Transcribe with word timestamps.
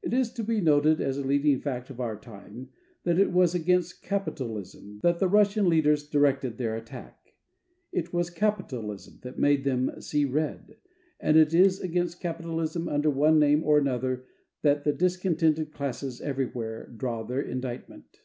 It 0.00 0.14
is 0.14 0.32
to 0.32 0.42
be 0.42 0.62
noted 0.62 0.98
as 0.98 1.18
a 1.18 1.22
leading 1.22 1.60
fact 1.60 1.90
of 1.90 2.00
our 2.00 2.18
time 2.18 2.70
that 3.04 3.18
it 3.18 3.30
was 3.32 3.54
against 3.54 4.02
ŌĆ£capitalismŌĆØ 4.02 5.02
that 5.02 5.18
the 5.18 5.28
Russian 5.28 5.68
leaders 5.68 6.08
directed 6.08 6.56
their 6.56 6.74
attack. 6.74 7.34
It 7.92 8.14
was 8.14 8.30
capitalism 8.30 9.18
that 9.24 9.38
made 9.38 9.64
them 9.64 10.00
see 10.00 10.24
red; 10.24 10.78
and 11.20 11.36
it 11.36 11.52
is 11.52 11.80
against 11.80 12.18
capitalism 12.18 12.88
under 12.88 13.10
one 13.10 13.38
name 13.38 13.62
or 13.62 13.76
another 13.76 14.24
that 14.62 14.84
the 14.84 14.92
discontented 14.94 15.70
classes 15.70 16.22
everywhere 16.22 16.86
draw 16.96 17.22
their 17.22 17.42
indictment. 17.42 18.22